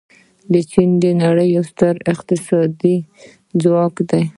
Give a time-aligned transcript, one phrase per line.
[0.71, 2.95] چین د نړۍ یو ستر اقتصادي
[3.61, 4.23] ځواک دی.